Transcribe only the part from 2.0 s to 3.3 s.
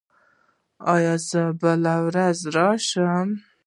ورځ راشم؟